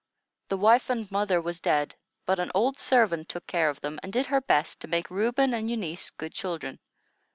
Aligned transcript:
The 0.49 0.57
wife 0.57 0.89
and 0.89 1.11
mother 1.11 1.39
was 1.39 1.59
dead; 1.59 1.93
but 2.25 2.39
an 2.39 2.49
old 2.55 2.79
servant 2.79 3.29
took 3.29 3.45
care 3.45 3.69
of 3.69 3.81
them, 3.81 3.99
and 4.01 4.11
did 4.11 4.25
her 4.25 4.41
best 4.41 4.79
to 4.79 4.87
make 4.87 5.11
Reuben 5.11 5.53
and 5.53 5.69
Eunice 5.69 6.09
good 6.09 6.33
children. 6.33 6.79